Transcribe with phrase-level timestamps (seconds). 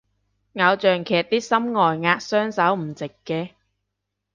[0.55, 3.51] 偶像劇啲心外壓隻手唔直嘅